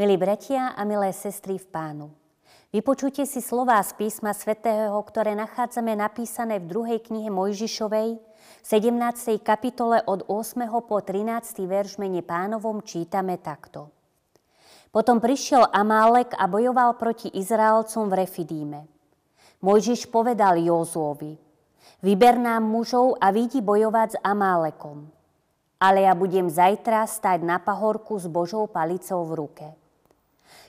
Milí 0.00 0.16
bratia 0.16 0.72
a 0.72 0.80
milé 0.88 1.12
sestry 1.12 1.60
v 1.60 1.68
pánu, 1.68 2.08
vypočujte 2.72 3.28
si 3.28 3.44
slová 3.44 3.76
z 3.84 3.92
písma 4.00 4.32
svätého, 4.32 4.96
ktoré 4.96 5.36
nachádzame 5.36 5.92
napísané 5.92 6.56
v 6.56 6.72
druhej 6.72 7.04
knihe 7.04 7.28
Mojžišovej, 7.28 8.16
v 8.16 8.64
17. 8.64 8.96
kapitole 9.44 10.00
od 10.08 10.24
8. 10.24 10.56
po 10.88 11.04
13. 11.04 11.68
verš 11.68 12.00
mene 12.00 12.24
pánovom 12.24 12.80
čítame 12.80 13.36
takto. 13.44 13.92
Potom 14.88 15.20
prišiel 15.20 15.68
Amálek 15.68 16.32
a 16.32 16.48
bojoval 16.48 16.96
proti 16.96 17.28
Izraelcom 17.36 18.08
v 18.08 18.24
Refidíme. 18.24 18.80
Mojžiš 19.60 20.08
povedal 20.08 20.64
Józuovi, 20.64 21.36
vyber 22.00 22.40
nám 22.40 22.64
mužov 22.64 23.20
a 23.20 23.28
vidí 23.36 23.60
bojovať 23.60 24.16
s 24.16 24.20
Amálekom. 24.24 25.12
Ale 25.76 26.08
ja 26.08 26.16
budem 26.16 26.48
zajtra 26.48 27.04
stať 27.04 27.44
na 27.44 27.60
pahorku 27.60 28.16
s 28.16 28.24
Božou 28.24 28.64
palicou 28.64 29.28
v 29.28 29.44
ruke. 29.44 29.68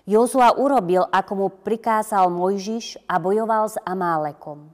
Jozua 0.10 0.58
urobil, 0.58 1.06
ako 1.06 1.32
mu 1.38 1.48
prikázal 1.54 2.28
Mojžiš 2.34 3.06
a 3.06 3.22
bojoval 3.22 3.70
s 3.70 3.78
Amálekom. 3.86 4.74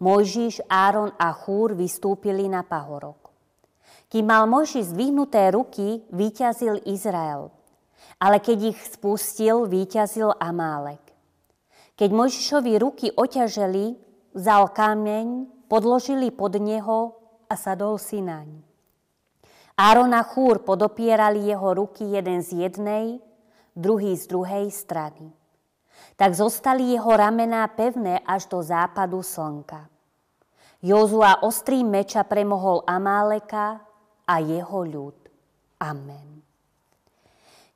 Mojžiš, 0.00 0.64
Áron 0.68 1.12
a 1.16 1.32
Chúr 1.32 1.76
vystúpili 1.76 2.48
na 2.48 2.64
pahorok. 2.64 3.32
Kým 4.10 4.26
mal 4.26 4.44
Mojžiš 4.48 4.92
zdvihnuté 4.92 5.52
ruky, 5.52 6.04
vyťazil 6.12 6.82
Izrael. 6.88 7.52
Ale 8.20 8.40
keď 8.40 8.76
ich 8.76 8.80
spustil, 8.84 9.64
vyťazil 9.68 10.36
Amálek. 10.36 11.00
Keď 11.96 12.10
Mojžišovi 12.10 12.72
ruky 12.80 13.06
oťaželi, 13.12 13.96
vzal 14.32 14.72
kameň, 14.72 15.48
podložili 15.68 16.32
pod 16.32 16.56
neho 16.56 17.16
a 17.48 17.54
sadol 17.54 18.00
si 18.00 18.24
naň. 18.24 18.60
Áron 19.76 20.12
a 20.12 20.24
Chúr 20.24 20.60
podopierali 20.64 21.48
jeho 21.48 21.72
ruky 21.72 22.04
jeden 22.12 22.44
z 22.44 22.68
jednej, 22.68 23.20
druhý 23.80 24.12
z 24.16 24.28
druhej 24.28 24.68
strany. 24.68 25.32
Tak 26.20 26.36
zostali 26.36 26.92
jeho 26.92 27.16
ramená 27.16 27.64
pevné 27.72 28.20
až 28.20 28.46
do 28.52 28.60
západu 28.60 29.24
slnka. 29.24 29.88
Jozua 30.84 31.44
ostrým 31.44 31.88
meča 31.88 32.24
premohol 32.24 32.84
Amáleka 32.84 33.80
a 34.24 34.34
jeho 34.40 34.80
ľud. 34.84 35.16
Amen. 35.80 36.40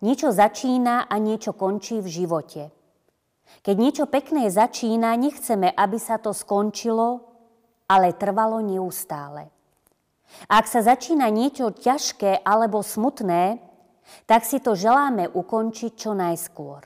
Niečo 0.05 0.33
začína 0.33 1.09
a 1.09 1.17
niečo 1.17 1.57
končí 1.57 2.01
v 2.01 2.09
živote. 2.09 2.69
Keď 3.65 3.77
niečo 3.77 4.05
pekné 4.05 4.49
začína, 4.53 5.17
nechceme, 5.17 5.73
aby 5.73 5.97
sa 5.97 6.21
to 6.21 6.37
skončilo, 6.37 7.25
ale 7.89 8.17
trvalo 8.17 8.61
neustále. 8.61 9.49
Ak 10.49 10.69
sa 10.69 10.85
začína 10.85 11.29
niečo 11.29 11.73
ťažké 11.73 12.41
alebo 12.45 12.81
smutné, 12.81 13.61
tak 14.25 14.45
si 14.45 14.61
to 14.61 14.77
želáme 14.77 15.29
ukončiť 15.33 15.93
čo 15.97 16.13
najskôr. 16.13 16.83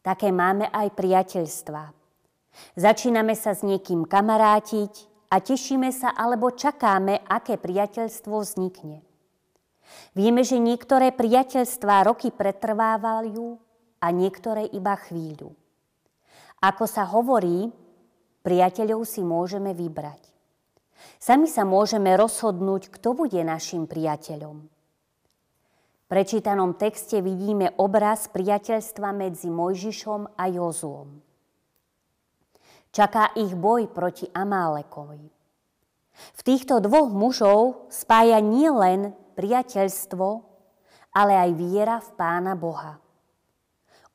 Také 0.00 0.32
máme 0.32 0.68
aj 0.72 0.96
priateľstva. 0.96 1.82
Začíname 2.74 3.36
sa 3.36 3.54
s 3.54 3.62
niekým 3.62 4.08
kamarátiť 4.08 4.92
a 5.30 5.38
tešíme 5.38 5.92
sa 5.94 6.10
alebo 6.16 6.50
čakáme, 6.50 7.22
aké 7.28 7.60
priateľstvo 7.60 8.34
vznikne. 8.42 9.04
Vieme, 10.14 10.46
že 10.46 10.58
niektoré 10.58 11.10
priateľstvá 11.14 12.06
roky 12.06 12.30
pretrvávajú 12.30 13.58
a 14.00 14.06
niektoré 14.10 14.66
iba 14.70 14.94
chvíľu. 14.96 15.52
Ako 16.62 16.84
sa 16.86 17.06
hovorí, 17.06 17.70
priateľov 18.42 19.04
si 19.04 19.20
môžeme 19.20 19.74
vybrať. 19.76 20.30
Sami 21.20 21.48
sa 21.48 21.64
môžeme 21.64 22.12
rozhodnúť, 22.16 22.92
kto 22.92 23.16
bude 23.16 23.40
našim 23.44 23.88
priateľom 23.88 24.79
prečítanom 26.10 26.74
texte 26.74 27.22
vidíme 27.22 27.70
obraz 27.78 28.26
priateľstva 28.34 29.14
medzi 29.14 29.46
Mojžišom 29.46 30.34
a 30.34 30.44
Jozuom. 30.50 31.22
Čaká 32.90 33.38
ich 33.38 33.54
boj 33.54 33.86
proti 33.94 34.26
Amálekovi. 34.26 35.22
V 36.10 36.40
týchto 36.42 36.82
dvoch 36.82 37.14
mužov 37.14 37.86
spája 37.94 38.42
nielen 38.42 39.14
priateľstvo, 39.38 40.26
ale 41.14 41.32
aj 41.38 41.50
viera 41.54 42.02
v 42.02 42.10
Pána 42.18 42.58
Boha. 42.58 42.98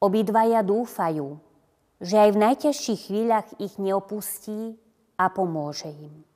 Obidvaja 0.04 0.60
dúfajú, 0.60 1.40
že 2.04 2.20
aj 2.20 2.30
v 2.36 2.42
najťažších 2.44 3.02
chvíľach 3.08 3.48
ich 3.64 3.80
neopustí 3.80 4.76
a 5.16 5.32
pomôže 5.32 5.88
im. 5.88 6.28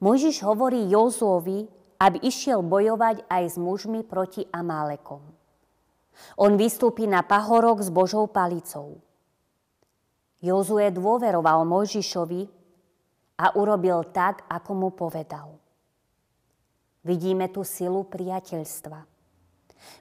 Mojžiš 0.00 0.40
hovorí 0.48 0.88
Jozuovi, 0.88 1.68
aby 2.04 2.20
išiel 2.20 2.60
bojovať 2.60 3.24
aj 3.32 3.44
s 3.48 3.56
mužmi 3.56 4.04
proti 4.04 4.44
Amálekom. 4.52 5.24
On 6.36 6.52
vystúpi 6.60 7.08
na 7.08 7.24
pahorok 7.24 7.80
s 7.80 7.88
Božou 7.88 8.28
palicou. 8.28 9.00
Jozue 10.44 10.92
dôveroval 10.92 11.64
Mojžišovi 11.64 12.42
a 13.40 13.56
urobil 13.56 14.04
tak, 14.12 14.44
ako 14.52 14.70
mu 14.76 14.88
povedal. 14.92 15.56
Vidíme 17.00 17.48
tu 17.48 17.64
silu 17.64 18.04
priateľstva. 18.04 19.08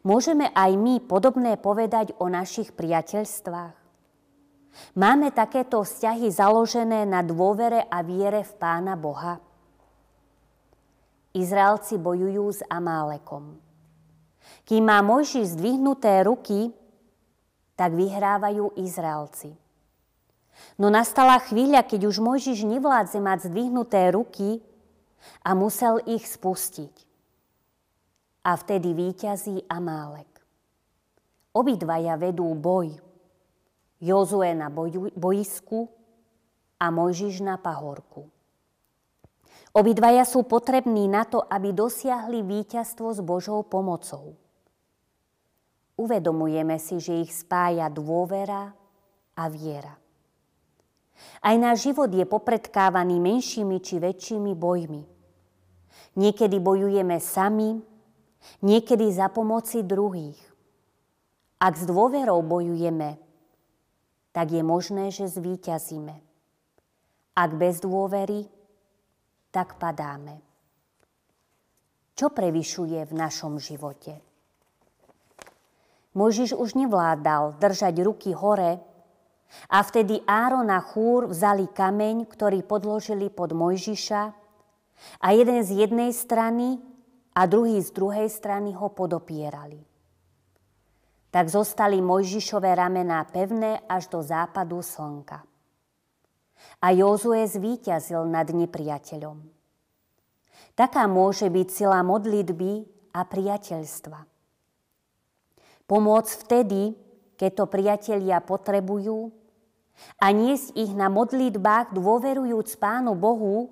Môžeme 0.03 0.51
aj 0.51 0.71
my 0.75 0.99
podobné 1.03 1.55
povedať 1.55 2.15
o 2.19 2.27
našich 2.27 2.75
priateľstvách? 2.75 3.75
Máme 4.99 5.31
takéto 5.31 5.83
vzťahy 5.83 6.27
založené 6.33 7.07
na 7.07 7.23
dôvere 7.23 7.87
a 7.87 8.03
viere 8.03 8.43
v 8.43 8.53
Pána 8.59 8.99
Boha? 8.99 9.52
Izraelci 11.33 11.97
bojujú 11.97 12.45
s 12.53 12.61
Amálekom. 12.69 13.57
Kým 14.69 14.85
má 14.85 15.01
Mojžiš 15.01 15.57
zdvihnuté 15.57 16.21
ruky, 16.21 16.69
tak 17.73 17.97
vyhrávajú 17.97 18.77
Izraelci. 18.77 19.57
No 20.77 20.93
nastala 20.93 21.41
chvíľa, 21.41 21.81
keď 21.89 22.05
už 22.05 22.21
Mojžiš 22.21 22.69
nevládze 22.69 23.17
mať 23.17 23.49
zdvihnuté 23.49 24.13
ruky 24.13 24.61
a 25.41 25.57
musel 25.57 26.05
ich 26.05 26.29
spustiť. 26.29 26.93
A 28.45 28.53
vtedy 28.53 28.93
víťazí 28.93 29.65
Amálek. 29.65 30.29
Obidvaja 31.53 32.17
vedú 32.17 32.49
boj. 32.53 32.93
Jozue 34.03 34.51
na 34.51 34.67
boju, 34.67 35.15
bojisku 35.15 35.87
a 36.77 36.91
Mojžiš 36.91 37.39
na 37.39 37.55
pahorku. 37.55 38.32
Obidvaja 39.73 40.21
sú 40.21 40.45
potrební 40.45 41.09
na 41.09 41.25
to, 41.25 41.41
aby 41.41 41.73
dosiahli 41.73 42.45
víťazstvo 42.45 43.09
s 43.09 43.19
Božou 43.25 43.65
pomocou. 43.65 44.37
Uvedomujeme 45.97 46.77
si, 46.77 47.01
že 47.01 47.25
ich 47.25 47.33
spája 47.33 47.89
dôvera 47.89 48.69
a 49.33 49.43
viera. 49.49 49.97
Aj 51.41 51.57
náš 51.57 51.89
život 51.89 52.09
je 52.13 52.21
popredkávaný 52.21 53.17
menšími 53.17 53.81
či 53.81 53.97
väčšími 53.97 54.53
bojmi. 54.53 55.03
Niekedy 56.21 56.57
bojujeme 56.61 57.17
sami, 57.17 57.81
niekedy 58.61 59.09
za 59.09 59.33
pomoci 59.33 59.81
druhých. 59.81 60.37
Ak 61.57 61.81
s 61.81 61.89
dôverou 61.89 62.45
bojujeme, 62.45 63.17
tak 64.33 64.53
je 64.53 64.61
možné, 64.61 65.09
že 65.09 65.29
zvíťazíme. 65.29 66.13
Ak 67.33 67.57
bez 67.57 67.81
dôvery, 67.81 68.52
tak 69.53 69.77
padáme. 69.77 70.41
Čo 72.17 72.33
prevyšuje 72.33 73.05
v 73.05 73.13
našom 73.13 73.61
živote? 73.61 74.17
Mojžiš 76.17 76.57
už 76.57 76.73
nevládal 76.77 77.57
držať 77.61 77.95
ruky 78.01 78.33
hore 78.33 78.81
a 79.69 79.77
vtedy 79.85 80.21
Áron 80.25 80.69
a 80.73 80.81
Chúr 80.81 81.29
vzali 81.29 81.69
kameň, 81.69 82.25
ktorý 82.25 82.65
podložili 82.65 83.29
pod 83.29 83.53
Mojžiša 83.53 84.23
a 85.21 85.27
jeden 85.33 85.61
z 85.61 85.85
jednej 85.85 86.13
strany 86.13 86.81
a 87.33 87.45
druhý 87.49 87.81
z 87.81 87.89
druhej 87.93 88.29
strany 88.29 88.73
ho 88.77 88.93
podopierali. 88.93 89.81
Tak 91.33 91.49
zostali 91.49 91.97
Mojžišové 91.97 92.77
ramená 92.77 93.25
pevné 93.25 93.81
až 93.89 94.09
do 94.09 94.21
západu 94.21 94.85
slnka 94.85 95.52
a 96.79 96.91
Jozue 96.91 97.43
zvíťazil 97.47 98.27
nad 98.27 98.47
nepriateľom. 98.49 99.37
Taká 100.73 101.05
môže 101.05 101.47
byť 101.47 101.67
sila 101.69 102.01
modlitby 102.01 102.71
a 103.13 103.21
priateľstva. 103.23 104.19
Pomôcť 105.85 106.31
vtedy, 106.47 106.97
keď 107.37 107.51
to 107.53 107.65
priatelia 107.69 108.41
potrebujú 108.41 109.29
a 110.17 110.33
niesť 110.33 110.73
ich 110.73 110.91
na 110.97 111.11
modlitbách 111.13 111.93
dôverujúc 111.93 112.81
Pánu 112.81 113.13
Bohu, 113.13 113.69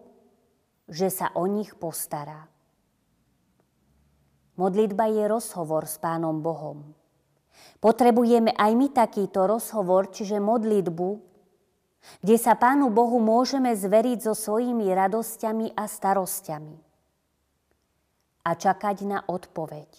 že 0.85 1.09
sa 1.09 1.33
o 1.33 1.49
nich 1.49 1.73
postará. 1.73 2.45
Modlitba 4.59 5.09
je 5.09 5.23
rozhovor 5.25 5.89
s 5.89 5.97
Pánom 5.97 6.37
Bohom. 6.43 6.93
Potrebujeme 7.81 8.53
aj 8.53 8.71
my 8.77 8.87
takýto 8.93 9.49
rozhovor, 9.49 10.13
čiže 10.13 10.37
modlitbu, 10.37 11.30
kde 12.21 12.35
sa 12.37 12.57
Pánu 12.57 12.89
Bohu 12.89 13.21
môžeme 13.21 13.73
zveriť 13.73 14.25
so 14.25 14.33
svojimi 14.33 14.89
radosťami 14.89 15.77
a 15.77 15.85
starostiami 15.85 16.77
a 18.41 18.51
čakať 18.57 18.97
na 19.05 19.21
odpoveď. 19.29 19.89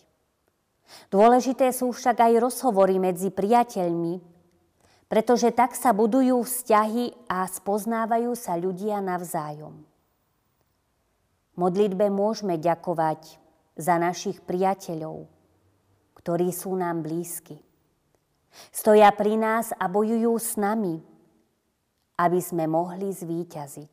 Dôležité 1.09 1.71
sú 1.71 1.95
však 1.95 2.21
aj 2.21 2.33
rozhovory 2.43 2.99
medzi 2.99 3.31
priateľmi, 3.31 4.19
pretože 5.07 5.55
tak 5.55 5.79
sa 5.79 5.95
budujú 5.95 6.43
vzťahy 6.43 7.31
a 7.31 7.47
spoznávajú 7.47 8.33
sa 8.35 8.59
ľudia 8.59 8.99
navzájom. 8.99 9.85
Modlitbe 11.53 12.09
môžeme 12.09 12.57
ďakovať 12.57 13.37
za 13.77 14.01
našich 14.01 14.41
priateľov, 14.41 15.29
ktorí 16.17 16.49
sú 16.49 16.73
nám 16.73 17.05
blízki. 17.05 17.61
Stoja 18.73 19.13
pri 19.13 19.37
nás 19.37 19.73
a 19.77 19.85
bojujú 19.89 20.33
s 20.37 20.57
nami, 20.61 21.01
aby 22.19 22.41
sme 22.41 22.69
mohli 22.69 23.13
zvíťaziť. 23.13 23.93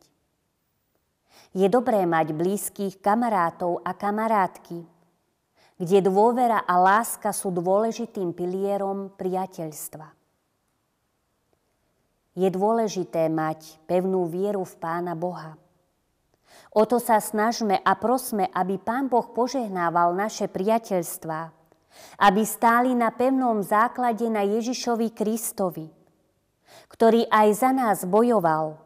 Je 1.56 1.68
dobré 1.72 2.06
mať 2.06 2.36
blízkych 2.36 3.02
kamarátov 3.02 3.82
a 3.82 3.96
kamarátky, 3.98 4.86
kde 5.80 5.98
dôvera 6.04 6.62
a 6.62 6.76
láska 6.78 7.32
sú 7.32 7.50
dôležitým 7.56 8.36
pilierom 8.36 9.16
priateľstva. 9.16 10.12
Je 12.38 12.48
dôležité 12.52 13.28
mať 13.32 13.82
pevnú 13.90 14.28
vieru 14.30 14.64
v 14.64 14.76
Pána 14.78 15.18
Boha. 15.18 15.58
O 16.70 16.86
to 16.86 17.02
sa 17.02 17.18
snažme 17.18 17.82
a 17.82 17.92
prosme, 17.98 18.46
aby 18.54 18.78
Pán 18.78 19.10
Boh 19.10 19.34
požehnával 19.34 20.14
naše 20.14 20.46
priateľstvá, 20.46 21.50
aby 22.22 22.42
stáli 22.46 22.94
na 22.94 23.10
pevnom 23.10 23.66
základe 23.66 24.30
na 24.30 24.46
Ježišovi 24.46 25.10
Kristovi, 25.10 25.90
ktorý 26.92 27.30
aj 27.30 27.48
za 27.56 27.72
nás 27.74 28.04
bojoval 28.06 28.80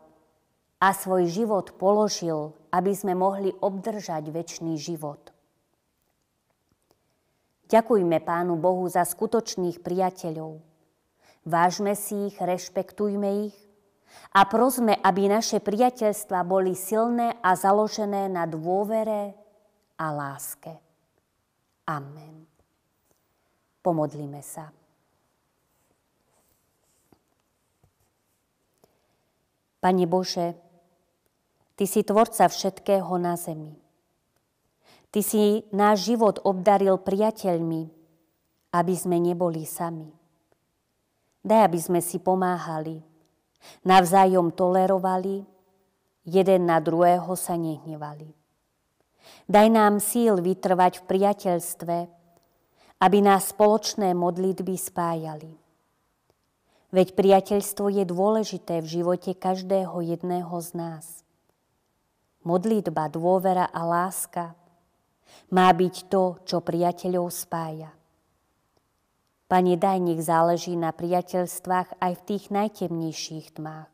a 0.78 0.90
svoj 0.92 1.28
život 1.32 1.76
položil, 1.80 2.54
aby 2.74 2.92
sme 2.92 3.16
mohli 3.16 3.54
obdržať 3.54 4.30
väčší 4.30 4.76
život. 4.76 5.32
Ďakujme 7.72 8.20
Pánu 8.22 8.60
Bohu 8.60 8.86
za 8.86 9.02
skutočných 9.08 9.82
priateľov 9.82 10.74
Vážme 11.44 11.92
si 12.00 12.32
ich, 12.32 12.40
rešpektujme 12.40 13.52
ich 13.52 13.58
a 14.32 14.48
prosme, 14.48 14.96
aby 14.96 15.28
naše 15.28 15.60
priateľstva 15.60 16.40
boli 16.48 16.72
silné 16.72 17.36
a 17.44 17.52
založené 17.60 18.32
na 18.32 18.48
dôvere 18.48 19.36
a 20.00 20.08
láske. 20.16 20.72
Amen. 21.84 22.48
Pomodlíme 23.84 24.40
sa. 24.40 24.72
Pane 29.84 30.08
Bože, 30.08 30.56
Ty 31.76 31.84
si 31.84 32.08
tvorca 32.08 32.48
všetkého 32.48 33.12
na 33.20 33.36
zemi. 33.36 33.76
Ty 35.12 35.20
si 35.20 35.68
náš 35.76 36.08
život 36.08 36.40
obdaril 36.48 37.02
priateľmi, 37.02 37.92
aby 38.72 38.94
sme 38.96 39.20
neboli 39.20 39.68
sami. 39.68 40.08
Daj, 41.44 41.62
aby 41.68 41.80
sme 41.82 42.00
si 42.00 42.22
pomáhali, 42.24 43.04
navzájom 43.84 44.56
tolerovali, 44.56 45.44
jeden 46.24 46.62
na 46.64 46.80
druhého 46.80 47.36
sa 47.36 47.60
nehnevali. 47.60 48.32
Daj 49.52 49.68
nám 49.68 50.00
síl 50.00 50.40
vytrvať 50.40 51.04
v 51.04 51.08
priateľstve, 51.12 51.98
aby 53.04 53.18
nás 53.20 53.52
spoločné 53.52 54.16
modlitby 54.16 54.80
spájali. 54.80 55.63
Veď 56.94 57.18
priateľstvo 57.18 57.90
je 57.90 58.06
dôležité 58.06 58.78
v 58.86 59.02
živote 59.02 59.34
každého 59.34 59.98
jedného 60.06 60.54
z 60.62 60.70
nás. 60.78 61.06
Modlitba, 62.46 63.10
dôvera 63.10 63.66
a 63.66 63.82
láska 63.82 64.54
má 65.50 65.74
byť 65.74 65.96
to, 66.06 66.38
čo 66.46 66.62
priateľov 66.62 67.34
spája. 67.34 67.90
Pane, 69.50 69.74
daj, 69.74 70.06
nech 70.06 70.22
záleží 70.22 70.78
na 70.78 70.94
priateľstvách 70.94 71.98
aj 71.98 72.14
v 72.14 72.26
tých 72.30 72.54
najtemnejších 72.54 73.58
tmách. 73.58 73.90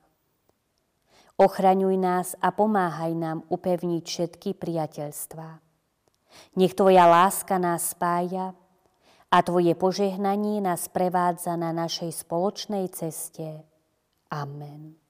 Ochraňuj 1.40 1.96
nás 1.96 2.36
a 2.44 2.52
pomáhaj 2.52 3.16
nám 3.16 3.48
upevniť 3.48 4.04
všetky 4.04 4.50
priateľstvá. 4.60 5.64
Nech 6.60 6.76
Tvoja 6.76 7.08
láska 7.08 7.56
nás 7.56 7.96
spája 7.96 8.52
a 9.30 9.46
Tvoje 9.46 9.78
požehnanie 9.78 10.58
nás 10.58 10.90
prevádza 10.90 11.54
na 11.54 11.70
našej 11.70 12.26
spoločnej 12.26 12.90
ceste. 12.90 13.62
Amen. 14.34 15.09